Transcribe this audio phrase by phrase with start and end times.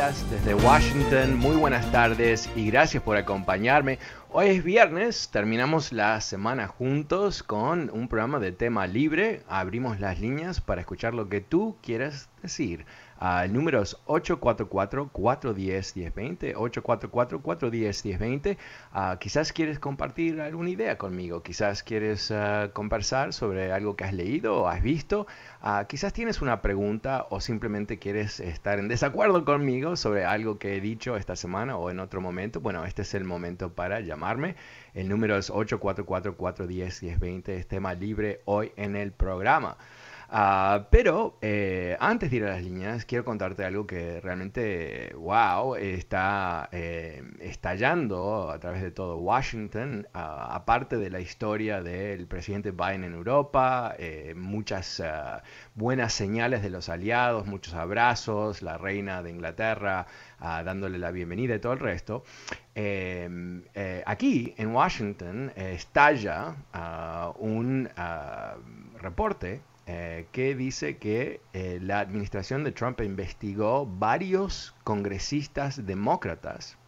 [0.00, 1.36] Escuelas desde Washington.
[1.36, 3.98] Muy buenas tardes y gracias por acompañarme.
[4.30, 9.42] Hoy es viernes, terminamos la semana juntos con un programa de tema libre.
[9.46, 12.86] Abrimos las líneas para escuchar lo que tú quieras decir.
[13.20, 18.56] Uh, el número es 844-410-1020, 844-410-1020.
[18.94, 24.14] Uh, quizás quieres compartir alguna idea conmigo, quizás quieres uh, conversar sobre algo que has
[24.14, 25.26] leído o has visto,
[25.60, 30.76] ah, quizás tienes una pregunta o simplemente quieres estar en desacuerdo conmigo sobre algo que
[30.76, 32.60] he dicho esta semana o en otro momento.
[32.60, 34.56] Bueno, este es el momento para llamarme.
[34.94, 39.76] El número es 844-410-1020, es tema libre hoy en el programa.
[40.32, 45.74] Uh, pero eh, antes de ir a las líneas, quiero contarte algo que realmente, wow,
[45.74, 52.70] está eh, estallando a través de todo Washington, uh, aparte de la historia del presidente
[52.70, 55.40] Biden en Europa, eh, muchas uh,
[55.74, 60.06] buenas señales de los aliados, muchos abrazos, la reina de Inglaterra
[60.38, 62.24] dándole la bienvenida y todo el resto.
[62.74, 63.62] Em,
[64.06, 66.54] aquí en Washington estalla
[67.38, 67.90] un
[68.98, 69.60] reporte
[69.92, 76.78] eh, que dice que eh, la administración de Trump investigó varios congresistas demócratas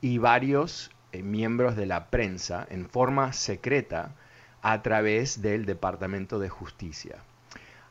[0.00, 4.16] y varios eh, miembros de la prensa en forma secreta
[4.62, 7.18] a través del Departamento de Justicia.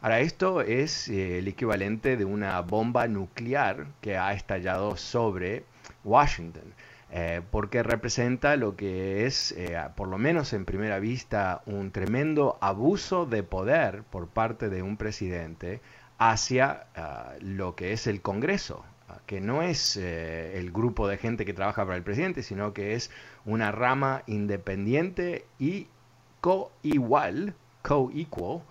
[0.01, 5.63] Ahora, esto es el equivalente de una bomba nuclear que ha estallado sobre
[6.03, 6.73] Washington.
[7.15, 12.57] Eh, porque representa lo que es, eh, por lo menos en primera vista, un tremendo
[12.59, 15.79] abuso de poder por parte de un presidente
[16.17, 21.17] hacia ah, lo que es el Congreso, ah, que no es eh, el grupo de
[21.17, 23.11] gente que trabaja para el presidente, sino que es
[23.45, 25.89] una rama independiente y
[26.41, 27.53] co-igual,
[27.83, 28.63] co-equal,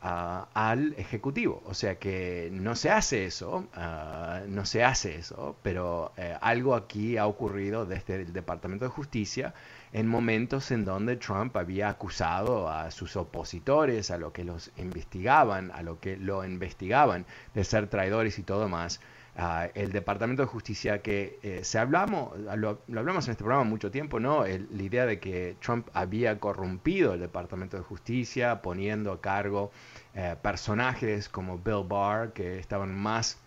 [0.00, 1.62] al Ejecutivo.
[1.66, 6.74] O sea que no se hace eso, ah, no se hace eso, pero eh, algo
[6.74, 9.54] aquí ha ocurrido desde el Departamento de Justicia
[9.92, 15.70] en momentos en donde Trump había acusado a sus opositores, a lo que los investigaban,
[15.70, 17.24] a lo que lo investigaban
[17.54, 19.00] de ser traidores y todo más.
[19.38, 23.90] Ah, el Departamento de Justicia que eh, se hablamos, lo, hablamos en este programa mucho
[23.90, 24.44] tiempo, ¿no?
[24.46, 29.72] la idea de que Trump había corrompido el Departamento de Justicia poniendo a cargo
[30.14, 33.38] eh, personajes como Bill Barr que estaban más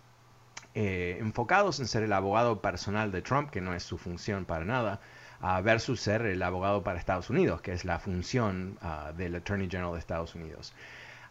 [0.74, 4.64] eh, enfocados en ser el abogado personal de Trump, que no es su función para
[4.64, 5.00] nada,
[5.42, 9.68] uh, versus ser el abogado para Estados Unidos, que es la función ah, del Attorney
[9.68, 10.72] General de Estados Unidos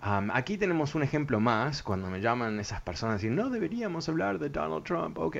[0.01, 4.49] aquí tenemos un ejemplo más, cuando me llaman esas personas y no deberíamos hablar de
[4.49, 5.37] Donald Trump, ok,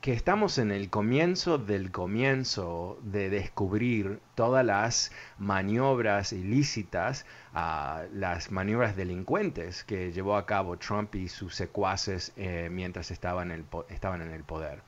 [0.00, 8.50] que estamos en el comienzo del comienzo de descubrir todas las maniobras ilícitas, uh, las
[8.50, 14.44] maniobras delincuentes que llevó a cabo Trump y sus secuaces eh, mientras estaban en el
[14.44, 14.82] poder.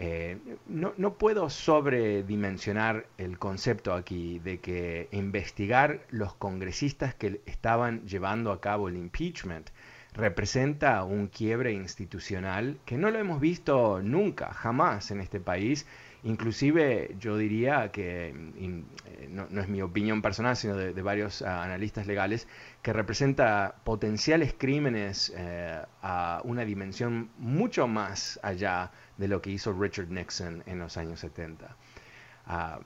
[0.00, 0.38] Eh,
[0.68, 8.52] no, no, puedo sobredimensionar el concepto aquí de que investigar los congresistas que estaban llevando
[8.52, 9.70] a cabo el impeachment
[10.14, 15.86] representa un quiebre institucional que no lo hemos visto nunca, jamás en este país.
[16.24, 22.06] Inclusive yo diría que, eh, no, es mi opinión personal, sino de, varios ah, analistas
[22.06, 22.48] legales,
[22.82, 29.72] que representa potenciales crímenes eh, a una dimensión mucho más allá de lo que hizo
[29.72, 31.76] Richard Nixon en los años 70.
[32.46, 32.80] Ah,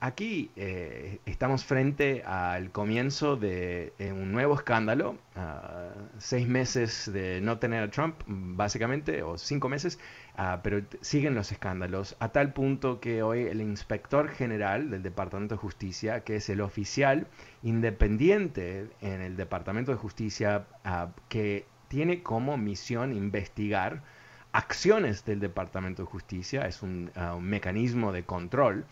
[0.00, 7.58] aquí eh, estamos frente al comienzo de un nuevo escándalo, ah, seis meses de no
[7.58, 9.98] tener a Trump, básicamente, o cinco meses,
[10.36, 15.54] ah, pero siguen los escándalos, a tal punto que hoy el inspector general del Departamento
[15.54, 17.26] de Justicia, que es el oficial
[17.62, 24.02] independiente en el Departamento de Justicia, ah, que tiene como misión investigar
[24.52, 27.10] acciones del Departamento de Justicia, es un
[27.40, 28.86] mecanismo de control,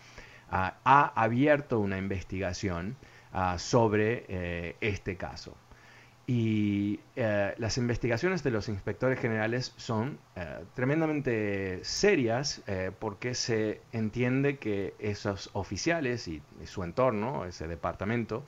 [0.53, 2.97] ha abierto una investigación
[3.33, 5.57] ah, sobre eh, este caso.
[6.27, 12.63] Y eh, las investigaciones de los inspectores generales son eh, tremendamente serias
[12.99, 18.45] porque se entiende que esos oficiales y, su entorno, ese departamento,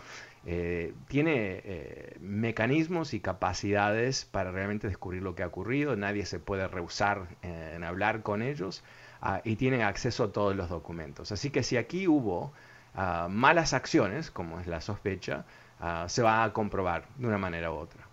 [1.09, 5.97] tiene mecanismos y capacidades para realmente descubrir lo que ha ocurrido.
[5.97, 8.85] Nadie se puede rehusar en hablar con ellos.
[9.27, 11.33] Ah, y tienen acceso a todos los documentos.
[11.33, 12.53] Así que si aquí hubo
[12.95, 15.47] ah, malas acciones, como es la sospecha,
[15.81, 18.07] ah, se va a comprobar de una manera u otra.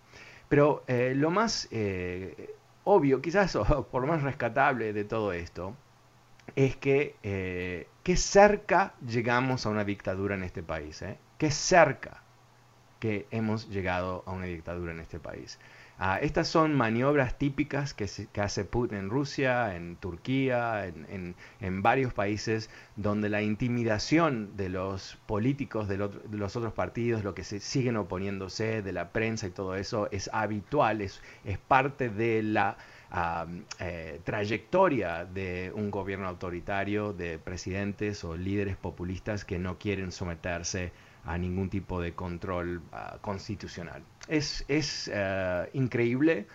[0.48, 2.54] Pero eh, lo más eh,
[2.84, 5.74] obvio, quizás o por más rescatable de todo esto,
[6.56, 11.04] es que eh, qué cerca llegamos a una dictadura en este país.
[11.38, 12.22] Qué cerca
[13.00, 15.58] que hemos llegado a una dictadura en este país.
[16.04, 18.08] Ah, estas son maniobras típicas que,
[18.40, 25.86] hace Putin en Rusia, en Turquía, en, varios países donde la intimidación de los políticos
[25.86, 30.08] de, los otros partidos, lo que se siguen oponiéndose, de la prensa y todo eso,
[30.10, 31.20] es habitual, es,
[31.68, 32.76] parte de la
[33.78, 40.86] eh, trayectoria de un gobierno autoritario, de presidentes o líderes populistas que no quieren someterse
[40.86, 44.02] a ningún tipo de control ah, constitucional.
[44.28, 46.46] Es, es eh, increíble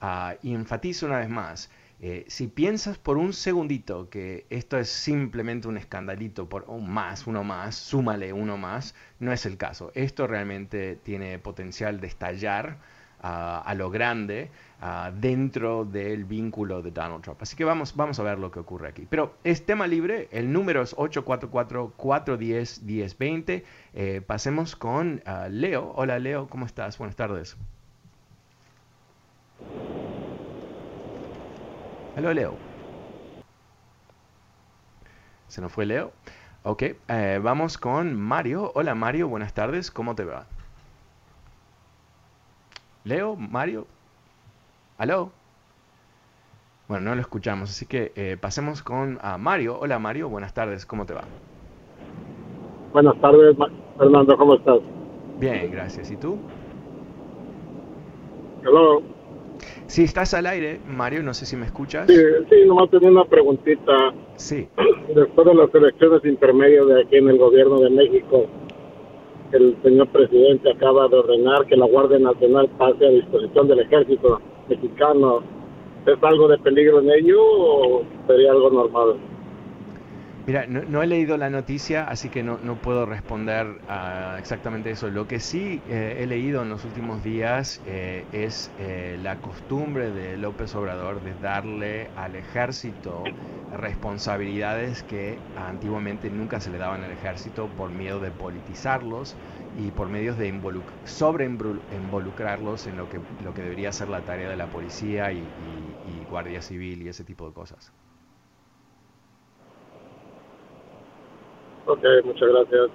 [0.00, 1.70] ah, y enfatizo una vez más,
[2.04, 7.28] eh, si piensas por un segundito que esto es simplemente un escandalito por un más,
[7.28, 9.92] uno más, súmale uno más, no es el caso.
[9.94, 12.78] Esto realmente tiene potencial de estallar
[13.20, 14.50] ah, a lo grande
[14.84, 17.40] Ah, dentro del vínculo de Donald Trump.
[17.40, 19.06] Así que vamos, vamos a ver lo que ocurre aquí.
[19.08, 23.62] Pero es tema libre, el número es 844-410-1020.
[23.94, 25.92] Eh, pasemos con ah, Leo.
[25.94, 26.98] Hola Leo, ¿cómo estás?
[26.98, 27.56] Buenas tardes.
[32.16, 32.56] Hola Leo.
[35.46, 36.12] ¿Se nos fue Leo?
[36.64, 38.72] Ok, eh, vamos con Mario.
[38.74, 40.46] Hola Mario, buenas tardes, ¿cómo te va?
[43.04, 43.86] Leo, Mario.
[45.02, 45.32] ¿Aló?
[46.86, 49.76] Bueno, no lo escuchamos, así que eh, pasemos con a Mario.
[49.80, 51.22] Hola Mario, buenas tardes, ¿cómo te va?
[52.92, 53.56] Buenas tardes,
[53.98, 54.78] Fernando, ¿cómo estás?
[55.40, 56.08] Bien, gracias.
[56.12, 56.38] ¿Y tú?
[58.62, 59.02] Hello.
[59.86, 62.06] Sí, estás al aire, Mario, no sé si me escuchas.
[62.06, 64.14] Sí, sí, nomás tenía una preguntita.
[64.36, 64.68] Sí.
[65.16, 68.46] Después de las elecciones intermedias de aquí en el gobierno de México,
[69.50, 74.40] el señor presidente acaba de ordenar que la Guardia Nacional pase a disposición del ejército
[74.68, 75.42] mexicano,
[76.06, 79.16] ¿es algo de peligro en ello o sería algo normal?
[80.44, 85.08] Mira, no, he leído la noticia, así que no, no puedo responder a exactamente eso.
[85.10, 90.10] Lo que sí eh, he leído en los últimos días eh, es eh, la costumbre
[90.12, 93.32] de López Obrador de darle al ejército
[93.70, 99.38] responsabilidades que antiguamente nunca se le daban al ejército por miedo de politizarlos
[99.72, 100.52] y por medios de
[101.04, 106.24] sobre involucrarlos en lo que, lo que debería ser la tarea de la policía y
[106.28, 107.92] guardia civil y ese tipo de cosas.
[111.86, 112.90] Ok, muchas gracias.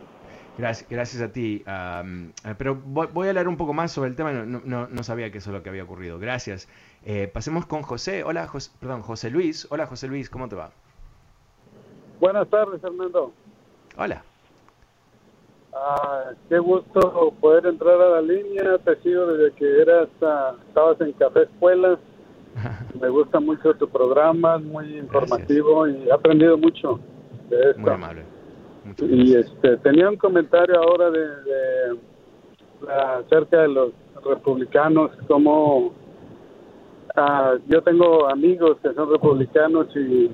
[0.58, 1.64] Gracias, gracias a ti.
[1.68, 5.32] Eh, pero voy, a hablar un poco más sobre el tema, no, no, no, sabía
[5.32, 6.18] que eso es lo que había ocurrido.
[6.20, 6.68] Gracias.
[7.06, 8.24] Eh, pasemos con José.
[8.24, 9.68] Hola, José, perdón, José Luis.
[9.70, 10.72] Hola, José Luis, ¿cómo te va?
[12.20, 13.32] Buenas tardes, Fernando.
[13.98, 14.24] Hola.
[15.74, 18.80] Ah, qué gusto poder entrar a la línea.
[18.80, 22.00] Te sigo desde que eras, ah, estabas en Café Escuela.
[23.00, 27.00] Me gusta mucho tu programa, muy informativo y he aprendido mucho
[27.50, 27.82] de esto.
[27.82, 28.37] Muy amable.
[29.00, 31.98] Y este, tenía un comentario ahora de,
[33.20, 33.92] acerca de los
[34.24, 35.94] republicanos, como
[37.16, 40.32] ah, yo tengo amigos que son republicanos y,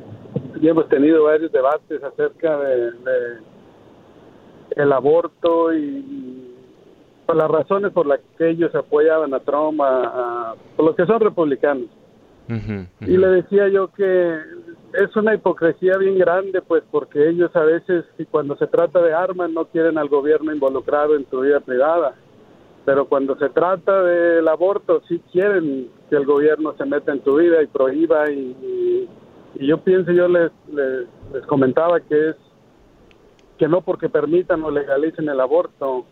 [0.62, 2.92] hemos tenido varios debates acerca de,
[4.78, 6.56] el aborto y,
[7.26, 11.20] por las razones por las que ellos apoyaban a Trump, a, por los que son
[11.20, 11.88] republicanos.
[13.02, 14.38] Y le decía yo que
[14.94, 19.14] es una hipocresía bien grande, pues, porque ellos a veces, y cuando se trata de
[19.14, 22.16] armas, no quieren al gobierno involucrado en su vida privada.
[22.86, 27.38] Pero cuando se trata del aborto, sí quieren que el gobierno se meta en tu
[27.38, 28.30] vida y prohíba.
[28.30, 29.10] Y,
[29.56, 32.36] yo pienso, yo les, les, comentaba que es
[33.58, 36.06] que no porque permitan o legalicen el aborto,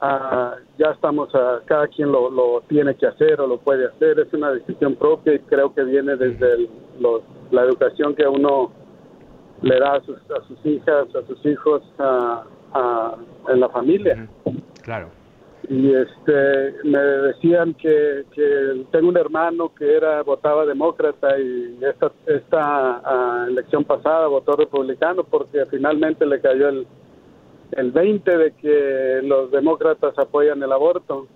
[0.00, 4.20] ah, ya estamos, a, cada quien lo, lo, tiene que hacer o lo puede hacer,
[4.20, 6.68] es una decisión propia y creo que viene desde
[7.50, 8.70] la educación que uno
[9.62, 12.44] le da a sus, a sus hijas, a sus hijos, a,
[13.48, 14.28] en la familia.
[14.82, 15.08] Claro.
[15.68, 22.10] Y este, me decían que, que tengo un hermano que era votaba demócrata y esta,
[22.26, 26.86] esta ah, elección pasada votó republicano porque finalmente le cayó el,
[27.72, 31.28] el 20 de que los demócratas apoyan el aborto.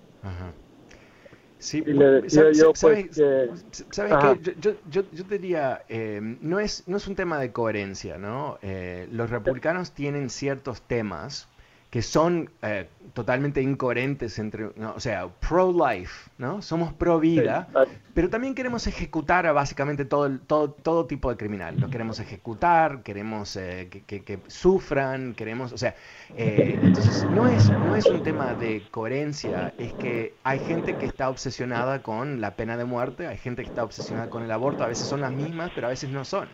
[1.59, 3.49] Sí, y le decía yo, pues, que...
[3.89, 4.53] ¿Sabes qué?
[4.59, 8.59] Yo, yo, yo, diría, eh, no, es, no es un tema de coherencia, ¿no?
[8.61, 11.47] Eh, los republicanos tienen ciertos temas
[11.89, 16.61] que son eh, totalmente incoherentes entre, o sea, pro-life, ¿no?
[16.61, 17.67] Somos pro-vida,
[18.13, 21.79] pero también queremos ejecutar a básicamente todo, todo, todo tipo de criminal.
[21.79, 25.95] Lo queremos ejecutar, queremos eh, que, sufran, queremos, o sea,
[26.35, 31.05] eh, entonces no es, no es un tema de coherencia, es que hay gente que
[31.05, 34.83] está obsesionada con la pena de muerte, hay gente que está obsesionada con el aborto,
[34.83, 36.49] a veces son las mismas, pero a veces no son.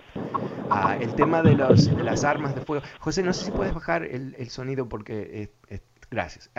[0.69, 2.85] Ah, el tema de, los, de las armas de fuego.
[2.99, 5.22] José, no sé si puedes bajar el, el sonido porque...
[6.13, 6.51] Gracias.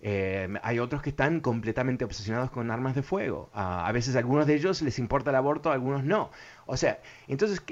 [0.00, 3.48] Eh, hay otros que están completamente obsesionados con armas de fuego.
[3.54, 6.32] Ah, a veces a algunos de ellos les importa el aborto, a algunos no.
[6.66, 7.62] O sea, entonces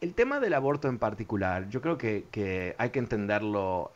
[0.00, 3.90] el, tema del aborto en particular, yo creo que, hay que entenderlo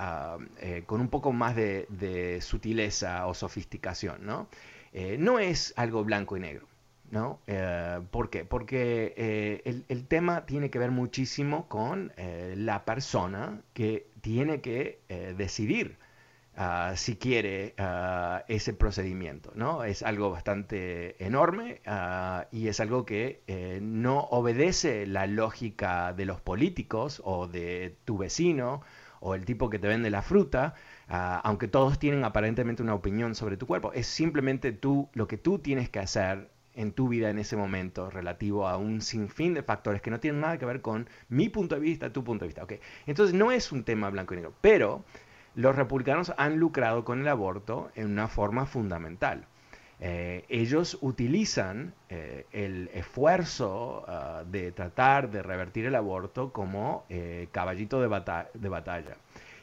[0.60, 4.48] eh, con un poco más de, sutileza o sofisticación, ¿no?
[4.92, 6.66] Eh, no es algo blanco y negro.
[7.12, 7.40] ¿No?
[8.12, 8.44] ¿Por qué?
[8.44, 15.00] Porque el, tema tiene que ver muchísimo con la persona que tiene que
[15.36, 15.98] decidir
[16.56, 19.52] Ah, si quiere ah, ese procedimiento.
[19.54, 19.84] ¿no?
[19.84, 26.26] Es algo bastante enorme ah, y es algo que eh, no obedece la lógica de
[26.26, 28.82] los políticos o de tu vecino
[29.20, 30.74] o el tipo que te vende la fruta,
[31.08, 33.92] aunque todos tienen aparentemente una opinión sobre tu cuerpo.
[33.92, 36.50] Es simplemente tú, lo que tú tienes que hacer
[36.80, 40.40] en tu vida en ese momento relativo a un sinfín de factores que no tienen
[40.40, 42.64] nada que ver con mi punto de vista, tu punto de vista.
[42.64, 42.80] Okay.
[43.06, 45.04] Entonces no es un tema blanco y negro, pero
[45.54, 49.46] los republicanos han lucrado con el aborto en una forma fundamental.
[50.02, 57.48] Eh, ellos utilizan eh, el esfuerzo ah, de tratar de revertir el aborto como eh,
[57.52, 59.18] caballito de, batalla.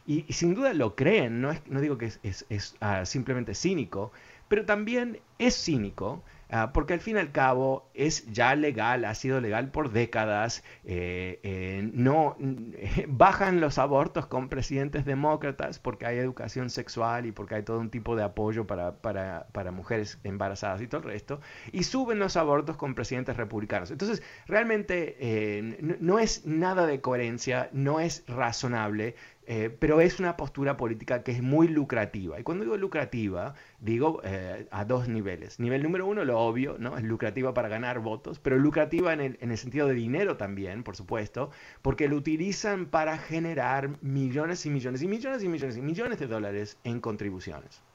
[0.06, 4.12] Y, sin duda lo creen, no, no digo que es, ah, simplemente cínico,
[4.48, 9.13] pero también es cínico Ah, porque al fin y al cabo es ya legal, ha
[9.16, 12.38] sido legal por décadas, eh, eh, no
[13.10, 17.89] bajan los abortos con presidentes demócratas porque hay educación sexual y porque hay todo un
[17.89, 21.42] tipo de apoyo para, para, mujeres embarazadas y todo el resto,
[21.74, 23.92] y suben los abortos con presidentes republicanos.
[23.92, 29.16] Entonces, realmente eh, no es nada de coherencia, no es razonable
[29.50, 32.38] eh, pero es una postura política que es muy lucrativa.
[32.39, 35.60] Y cuando digo lucrativa, digo eh, a dos niveles.
[35.60, 36.98] Nivel número uno, lo obvio, ¿no?
[36.98, 40.84] Es lucrativa para ganar votos, pero lucrativa en el, en el sentido de dinero también,
[40.84, 41.50] por supuesto,
[41.82, 46.27] porque lo utilizan para generar millones y millones y millones y millones y millones de
[46.27, 47.87] dólares en contribuciones.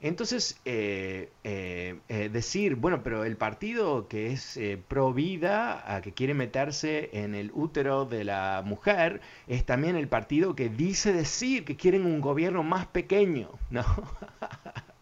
[0.00, 6.34] Entonces, eh, eh, eh, decir, bueno, pero el partido que es pro vida, que quiere
[6.34, 11.76] meterse en el útero de la mujer, es también el partido que dice decir que
[11.76, 13.84] quieren un gobierno más pequeño, ¿no?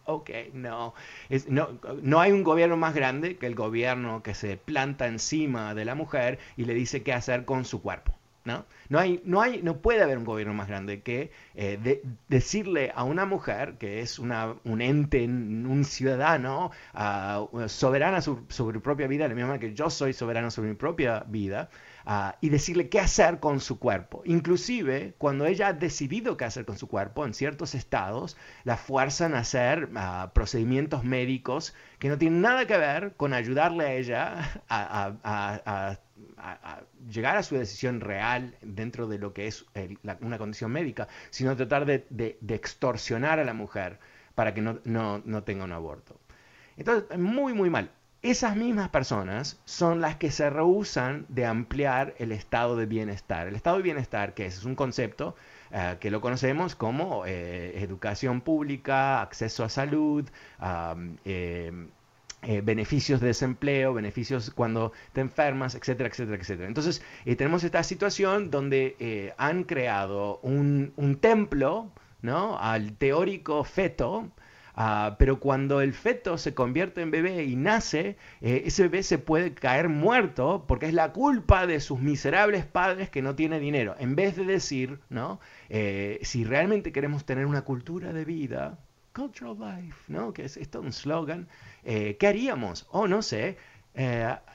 [0.05, 0.95] ok, no.
[1.49, 1.69] no.
[2.03, 5.95] No hay un gobierno más grande que el gobierno que se planta encima de la
[5.95, 8.16] mujer y le dice qué hacer con su cuerpo.
[8.47, 8.65] ¿No?
[8.89, 13.03] No, hay, no, hay, no puede haber un gobierno más grande que eh, decirle a
[13.03, 19.27] una mujer que es una, un ente, un ciudadano uh, soberana sobre, su propia vida,
[19.27, 21.69] la misma que yo soy soberano sobre mi propia vida,
[22.05, 24.23] ah, y decirle qué hacer con su cuerpo.
[24.25, 29.35] Inclusive, cuando ella ha decidido qué hacer con su cuerpo, en ciertos estados la fuerzan
[29.35, 34.63] a hacer ah, procedimientos médicos que no tienen nada que ver con ayudarle a ella
[34.69, 35.99] a,
[37.09, 39.65] llegar a su decisión real dentro de lo que es
[40.21, 43.99] una condición médica, sino tratar de, extorsionar a la mujer
[44.35, 46.19] para que no, tenga un aborto.
[46.77, 47.91] Entonces, muy, muy mal.
[48.23, 53.47] Esas mismas personas son las que se rehusan de ampliar el estado de bienestar.
[53.47, 55.37] El estado de bienestar, que es, un concepto
[55.71, 60.29] eh, que lo conocemos como eh, educación pública, acceso a salud,
[61.25, 61.89] eh,
[62.49, 66.69] eh, beneficios de desempleo, beneficios cuando te enfermas, etcétera, etcétera, etcétera.
[66.69, 71.91] Entonces, eh, tenemos esta situación donde eh, han creado un, templo
[72.23, 72.57] ¿no?
[72.59, 74.31] al teórico feto
[74.79, 79.17] Ah, pero cuando el feto se convierte en bebé y nace, eh, ese bebé se
[79.17, 83.97] puede caer muerto porque es la culpa de sus miserables padres que no tienen dinero.
[83.99, 85.41] En vez de decir, ¿no?
[86.23, 88.79] Si realmente queremos tener una cultura de vida,
[89.17, 90.33] cultural life, ¿no?
[90.35, 91.49] Que es esto un slogan,
[91.87, 92.87] eh, ¿qué haríamos?
[92.91, 93.57] Oh, no sé,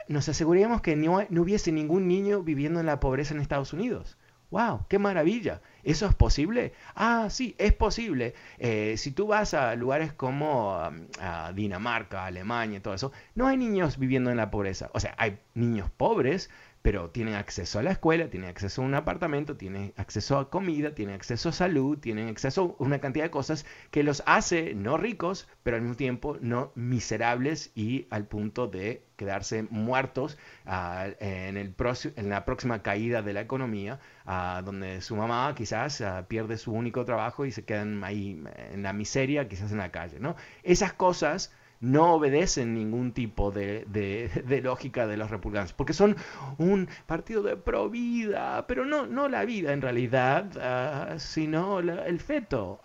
[0.08, 4.18] nos aseguraríamos que no, no hubiese ningún niño viviendo en la pobreza en Estados Unidos.
[4.52, 4.86] ¡Wow!
[4.90, 5.62] ¡Qué maravilla!
[5.84, 6.74] ¿Eso es posible?
[6.94, 8.36] Ah, sí, es posible.
[8.60, 13.56] Eh, si tú vas a lugares como um, Dinamarca, Alemania, y todo eso, no hay
[13.56, 14.92] niños viviendo en la pobreza.
[14.94, 16.50] O sea, hay niños pobres,
[16.82, 20.96] pero tienen acceso a la escuela, tienen acceso a un apartamento, tienen acceso a comida,
[20.96, 24.98] tienen acceso a salud, tienen acceso a una cantidad de cosas que los hace no
[24.98, 31.58] ricos, pero al mismo tiempo no miserables y al punto de quedarse muertos ah, en,
[31.58, 31.76] el
[32.16, 36.74] en la próxima caída de la economía, ah, donde su mamá quizás ah, pierde su
[36.74, 40.20] único trabajo y se quedan ahí en la miseria, quizás en la calle.
[40.20, 40.36] ¿no?
[40.64, 44.30] Esas cosas no obedecen ningún tipo de,
[44.64, 46.16] lógica de los republicanos, porque son
[46.58, 52.20] un partido de pro vida, pero no, no la vida en realidad, ah, sino el
[52.20, 52.80] feto.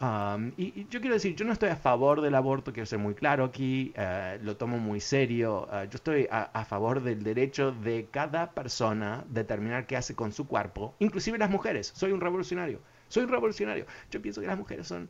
[0.57, 3.45] y, yo quiero decir, yo no estoy a favor del aborto, quiero ser muy claro
[3.45, 8.09] aquí, ah, lo tomo muy serio, ah, yo estoy a, a, favor del derecho de
[8.11, 12.81] cada persona determinar qué hace con su cuerpo, inclusive las mujeres, soy un revolucionario.
[13.09, 13.87] Soy revolucionario.
[14.11, 15.09] Yo pienso que las mujeres son,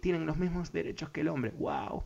[0.00, 1.52] tienen los mismos derechos que el hombre.
[1.58, 2.04] ¡Wow!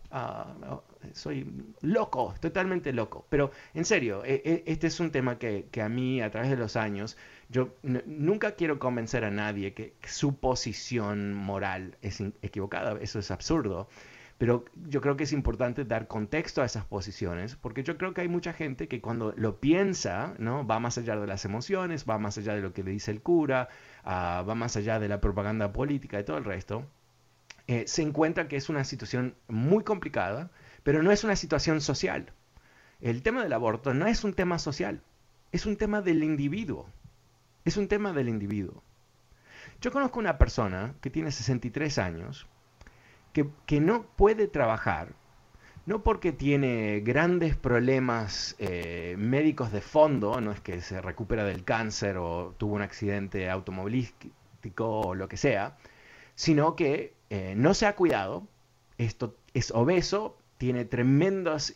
[1.12, 1.46] soy
[1.80, 3.26] loco, totalmente loco.
[3.28, 6.56] Pero en serio, e, e, este es un tema que, a mí a través de
[6.56, 7.16] los años,
[7.48, 13.88] yo nunca quiero convencer a nadie que, su posición moral es equivocada, eso es absurdo.
[14.38, 18.20] Pero yo creo que es importante dar contexto a esas posiciones, porque yo creo que
[18.20, 20.64] hay mucha gente que cuando lo piensa, ¿no?
[20.64, 23.20] va más allá de las emociones, va más allá de lo que le dice el
[23.20, 23.68] cura,
[24.04, 26.86] ah, va más allá de la propaganda política y todo el resto,
[27.66, 30.50] eh, se encuentra que es una situación muy complicada,
[30.84, 32.32] pero no es una situación social.
[33.00, 35.02] El tema del aborto no es un tema social,
[35.52, 36.86] es un tema del individuo.
[37.64, 38.82] Es un tema del individuo.
[39.80, 42.46] Yo conozco una persona que tiene 63 años,
[43.66, 45.14] que, no puede trabajar,
[45.86, 51.64] no porque tiene grandes problemas eh, médicos de fondo, no es que se recupera del
[51.64, 55.76] cáncer o tuvo un accidente automovilístico o lo que sea,
[56.34, 58.46] sino que eh, no se ha cuidado,
[58.98, 61.74] esto es obeso, tiene tremendas,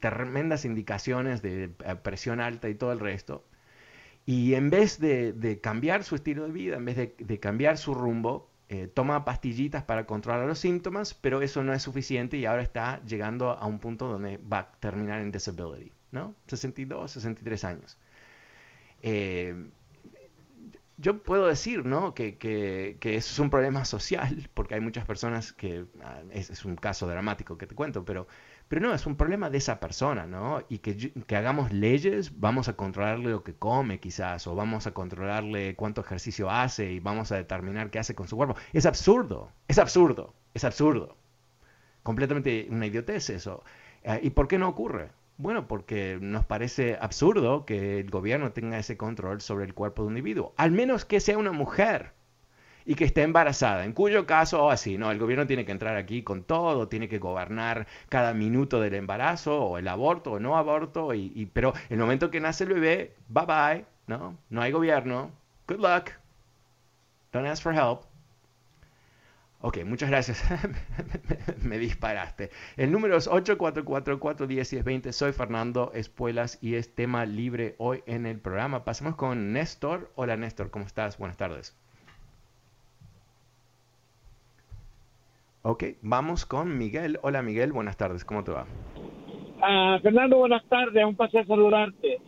[0.00, 3.44] tremendas indicaciones de eh, presión alta y todo el resto.
[4.26, 8.50] Y en vez de, cambiar su estilo de vida, en vez de, cambiar su rumbo,
[8.70, 13.02] eh, toma pastillitas para controlar los síntomas, pero eso no es suficiente y ahora está
[13.04, 16.34] llegando a un punto donde va a terminar en disability, ¿no?
[16.46, 17.98] 62, 63 años.
[19.02, 19.70] Eh,
[20.98, 22.12] yo puedo decir, ¿no?
[22.12, 26.64] Que, que, que, eso es un problema social, porque hay muchas personas que, ah, es,
[26.64, 28.26] un caso dramático que te cuento, pero,
[28.68, 30.62] pero no, es un problema de esa persona, ¿no?
[30.68, 34.92] Y que, que hagamos leyes, vamos a controlarle lo que come quizás, o vamos a
[34.92, 38.56] controlarle cuánto ejercicio hace y vamos a determinar qué hace con su cuerpo.
[38.74, 41.16] Es absurdo, es absurdo, es absurdo.
[42.02, 43.64] Completamente una idiotez eso.
[44.04, 45.10] Ah, ¿Y por qué no ocurre?
[45.38, 50.08] Bueno, porque nos parece absurdo que el gobierno tenga ese control sobre el cuerpo de
[50.08, 52.12] un individuo, al menos que sea una mujer
[52.88, 55.94] y que esté embarazada, en cuyo caso, oh, así, no, el gobierno tiene que entrar
[55.96, 60.56] aquí con todo, tiene que gobernar cada minuto del embarazo o el aborto o no
[60.56, 64.38] aborto, y, pero el momento que nace el bebé, bye bye, ¿no?
[64.48, 65.30] No hay gobierno,
[65.66, 66.12] good luck,
[67.30, 68.04] don't ask for help.
[69.60, 70.42] Ok, muchas gracias.
[71.62, 72.50] me disparaste.
[72.78, 75.12] El número es 844-410-1020.
[75.12, 78.84] Soy Fernando Espuelas y es tema libre hoy en el programa.
[78.84, 80.10] Pasemos con Néstor.
[80.14, 81.18] Hola Néstor, ¿cómo estás?
[81.18, 81.76] Buenas tardes.
[85.62, 87.18] Ok, vamos con Miguel.
[87.22, 88.66] Hola Miguel, buenas tardes, ¿cómo te va?
[89.60, 92.20] Ah, Fernando, buenas tardes, un placer saludarte.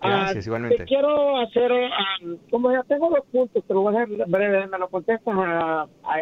[0.00, 0.84] Gracias, ah, igualmente.
[0.84, 4.88] quiero hacer, um, como ya tengo los puntos, pero voy a hacer breve, me lo
[4.88, 5.34] contestas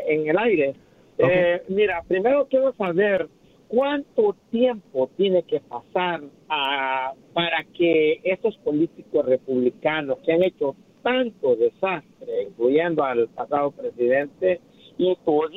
[0.09, 0.75] en el aire.
[1.19, 3.29] Eh, mira, primero quiero saber
[3.69, 12.43] cuánto tiempo tiene que pasar para que estos políticos republicanos que han hecho tanto desastre,
[12.49, 14.61] incluyendo al pasado presidente
[14.99, 15.51] y todos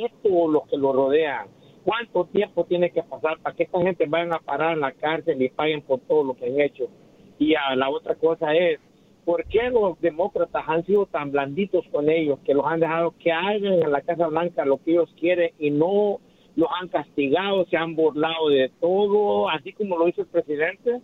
[0.51, 1.47] los que lo rodean,
[1.83, 5.41] cuánto tiempo tiene que pasar para que esta gente vayan a parar en la cárcel
[5.41, 6.89] y paguen por todo lo que han hecho
[7.39, 8.79] y a la otra cosa es,
[9.25, 13.31] ¿por qué los demócratas han sido tan blanditos con ellos que los han dejado que
[13.31, 16.19] hagan en la Casa Blanca lo que ellos quieren y no
[16.55, 20.99] los han castigado, se han burlado de todo, así como lo hizo el presidente?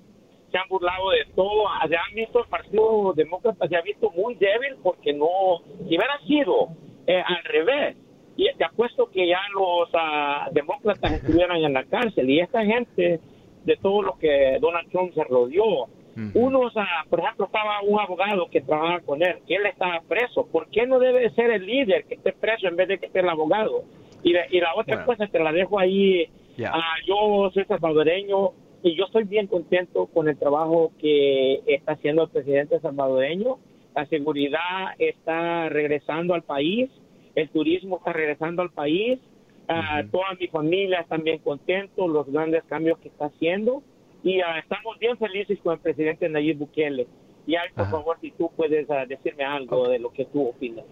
[0.52, 4.36] Se han burlado de todo, se han visto el Partido Demócrata, se ha visto muy
[4.36, 6.70] débil porque no, si hubiera sido
[7.08, 7.96] eh, al revés,
[8.38, 13.20] y te apuesto que ya los ah, demócratas estuvieran en la cárcel y esta gente
[13.64, 15.88] de todo lo que Donald Trump se rodeó.
[16.34, 16.74] Unos,
[17.10, 20.48] por ejemplo, estaba un abogado que trabajaba con él, que él estaba preso.
[20.50, 23.20] ¿Por qué no debe ser el líder que esté preso en vez de que esté
[23.20, 23.84] el abogado?
[24.24, 26.30] Y, y la otra cosa, te la dejo ahí.
[26.66, 32.24] Ah, yo soy salvadoreño y yo estoy bien contento con el trabajo que está haciendo
[32.24, 33.58] el presidente salvadoreño.
[33.94, 36.90] La seguridad está regresando al país,
[37.36, 39.20] el turismo está regresando al país
[39.68, 43.84] Ah, toda mi familia está bien contento, los grandes cambios que está haciendo
[44.24, 47.08] y ah, estamos bien felices con el presidente Nayib Bukele.
[47.48, 50.86] Y por favor, si tú puedes ah, decirme algo de lo que tú opinas.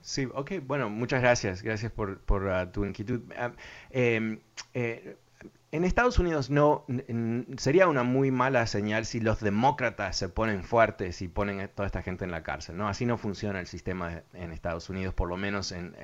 [0.00, 3.20] Sí, ok, bueno, muchas gracias, gracias por, por tu inquietud.
[3.90, 4.40] Em,
[4.74, 5.16] eh,
[5.72, 6.84] en Estados Unidos no
[7.56, 12.02] sería una muy mala señal si los demócratas se ponen fuertes y ponen toda esta
[12.02, 12.76] gente en la cárcel.
[12.76, 15.94] No, así no funciona el sistema en Estados Unidos, por lo menos en,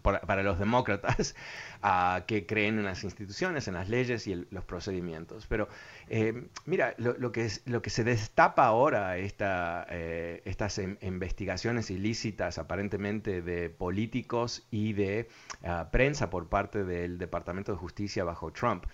[0.00, 1.36] para los demócratas
[2.26, 5.46] que creen en las instituciones, en las leyes y los procedimientos.
[5.46, 5.68] Pero
[6.08, 13.40] eh, mira, lo, que lo que se destapa ahora esta, eh, estas investigaciones ilícitas aparentemente
[13.40, 15.28] de políticos y de
[15.62, 18.84] ah, prensa por parte del Departamento de Justicia bajo Trump.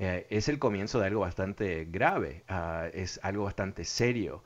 [0.00, 4.44] Eh, es el comienzo de algo bastante grave, ah, es algo bastante serio.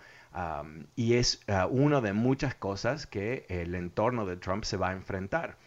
[0.97, 4.93] y es uh, una de muchas cosas que el entorno de Trump se va a
[4.93, 5.59] enfrentar.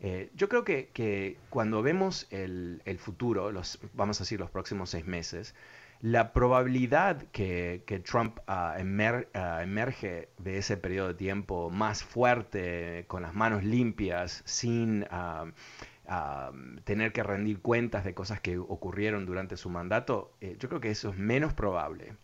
[0.00, 5.06] Eh, yo creo que, cuando vemos el, futuro, los, vamos a decir los próximos seis
[5.06, 5.54] meses,
[6.02, 8.38] la probabilidad que, Trump
[8.76, 15.06] emerge de ese periodo de tiempo más fuerte, con las manos limpias, sin
[16.84, 20.90] tener que rendir cuentas de cosas que ocurrieron durante su mandato, eh, yo creo que
[20.90, 22.14] eso es menos probable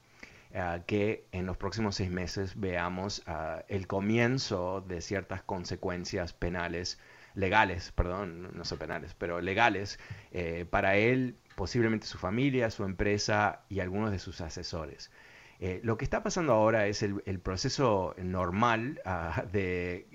[0.53, 6.99] eh, que en los próximos seis meses veamos ah, el comienzo de ciertas consecuencias penales,
[7.35, 9.99] legales, perdón, no son penales, pero legales,
[10.33, 15.11] eh, para él, posiblemente su familia, su empresa y algunos de sus asesores.
[15.83, 20.07] lo que está pasando ahora es el, proceso normal ah, de,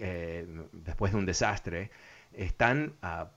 [0.71, 1.91] después de un desastre.
[2.33, 3.27] Están uh,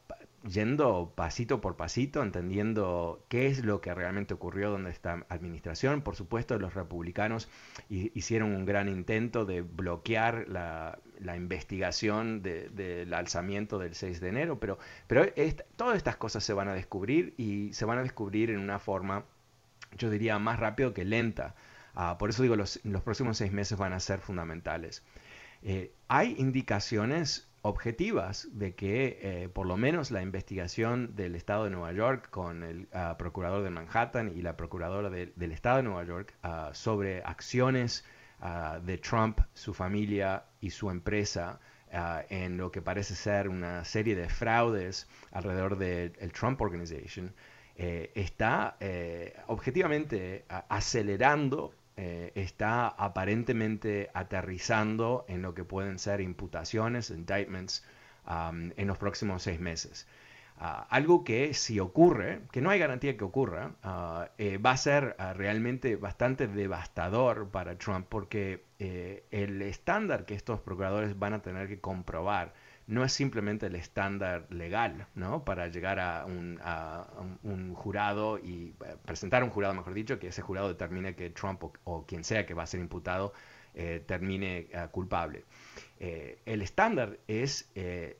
[0.46, 6.02] yendo pasito por pasito, entendiendo qué es lo que realmente ocurrió donde esta administración.
[6.02, 7.48] Por supuesto, los republicanos
[7.88, 10.98] hicieron un gran intento de bloquear la,
[11.36, 15.26] investigación del alzamiento del 6 de enero, pero, pero
[15.76, 19.24] todas estas cosas se van a descubrir y se van a descubrir en una forma,
[19.98, 21.54] yo diría, más rápido que lenta.
[21.94, 25.02] Ah, por eso digo, los, los próximos seis meses van a ser fundamentales.
[25.62, 31.70] Eh, hay indicaciones objetivas de que eh, por lo menos la investigación del Estado de
[31.70, 36.04] Nueva York con el ah, procurador de Manhattan y la procuradora del Estado de Nueva
[36.04, 38.04] York ah, sobre acciones
[38.40, 41.60] ah, de Trump, su familia y su empresa
[42.28, 47.32] en lo que parece ser una serie de fraudes alrededor del Trump Organization,
[47.76, 57.10] eh, está eh, objetivamente acelerando eh, está aparentemente aterrizando en lo que pueden ser imputaciones,
[57.10, 57.84] indictments,
[58.28, 60.08] en los próximos seis meses.
[60.58, 64.76] Uh, algo que si ocurre, que no hay garantía que ocurra, uh, eh, va a
[64.78, 71.34] ser uh, realmente bastante devastador para Trump porque eh, el estándar que estos procuradores van
[71.34, 72.54] a tener que comprobar
[72.86, 75.44] no es simplemente el estándar legal, ¿no?
[75.44, 80.68] Para llegar a un, jurado y eh, presentar un jurado, mejor dicho, que ese jurado
[80.68, 83.32] determine que Trump o, quien sea que va a ser imputado
[83.74, 85.44] eh, termine eh, culpable.
[85.98, 88.16] el estándar es el,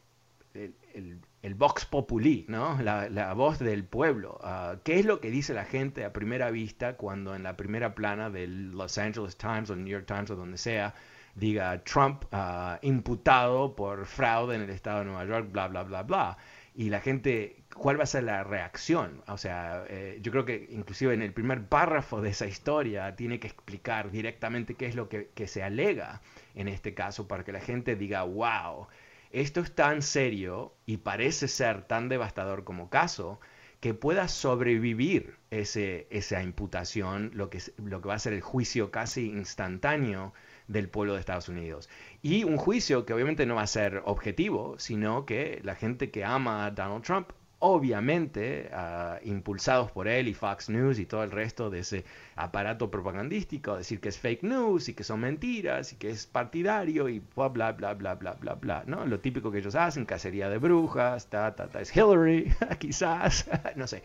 [1.55, 2.81] vox populi, ¿no?
[2.83, 4.38] La, voz del pueblo.
[4.42, 7.94] Ah, ¿Qué es lo que dice la gente a primera vista cuando en la primera
[7.94, 10.94] plana del Los Angeles Times o New York Times o donde sea,
[11.37, 16.03] diga Trump uh, imputado por fraude en el estado de Nueva York, bla, bla, bla,
[16.03, 16.37] bla.
[16.75, 19.22] Y la gente, ¿cuál va a ser la reacción?
[19.29, 23.38] O sea, eh, yo creo que inclusive en el primer párrafo de esa historia tiene
[23.38, 26.20] que explicar directamente qué es lo que, que se alega
[26.55, 28.88] en este caso para que la gente diga, wow,
[29.31, 33.40] esto es tan serio y parece ser tan devastador como caso
[33.81, 38.90] que pueda sobrevivir ese, esa imputación, lo que, lo que va a ser el juicio
[38.90, 40.33] casi instantáneo
[40.68, 41.88] del pueblo de Estados Unidos.
[42.22, 46.24] Y un juicio que obviamente no va a ser objetivo, sino que la gente que
[46.24, 51.31] ama a Donald Trump, obviamente, ah, impulsados por él y Fox News y todo el
[51.31, 55.96] resto de ese aparato propagandístico, decir que es fake news y que son mentiras y
[55.96, 59.07] que es partidario y bla, bla, bla, bla, bla, bla, bla, ¿no?
[59.07, 63.87] Lo típico que ellos hacen, cacería de brujas, ta, ta, ta, es Hillary, quizás, no
[63.87, 64.02] sé.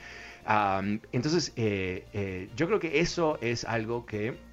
[1.12, 4.51] entonces, eh, eh, yo creo que eso es algo que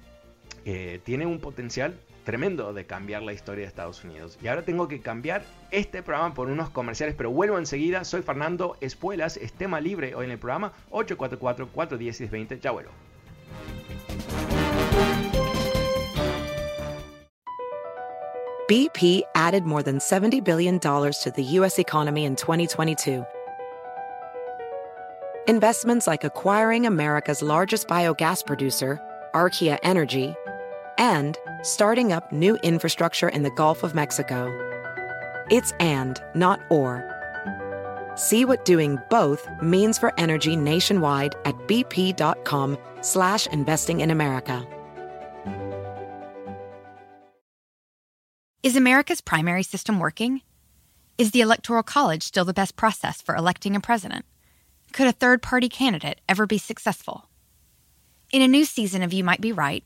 [0.71, 4.37] eh, tiene un potencial tremendo de cambiar la historia de Estados Unidos.
[4.39, 8.03] Y ahora tengo que cambiar este programa por unos comerciales, pero vuelvo enseguida.
[8.03, 12.59] Soy Fernando Espuelas, es tema libre hoy en el programa 844-410-20.
[12.59, 12.91] Ya vuelvo.
[18.67, 21.79] BP added more than $70 billion to the U.S.
[21.79, 23.25] economy in 2022.
[25.47, 28.99] Investments like acquiring America's largest biogas producer,
[29.33, 30.35] Archaea Energy,
[30.99, 34.53] and starting up new infrastructure in the Gulf of Mexico.
[35.49, 37.03] It's and, not or.
[38.15, 44.67] See what doing both means for energy nationwide at bp.com slash investing in America.
[48.61, 50.41] Is America's primary system working?
[51.17, 54.25] Is the Electoral College still the best process for electing a president?
[54.91, 57.29] Could a third party candidate ever be successful?
[58.33, 59.85] In a new season of You Might Be Right,